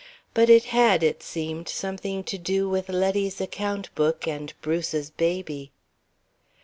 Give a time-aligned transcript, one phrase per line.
[0.33, 5.71] But it had, it seemed, something to do with Letty's account book and Bruce's baby....